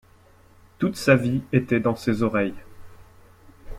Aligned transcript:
Toute 0.79 0.95
sa 0.95 1.15
vie 1.15 1.43
était 1.51 1.79
dans 1.79 1.95
ses 1.95 2.23
oreilles. 2.23 2.55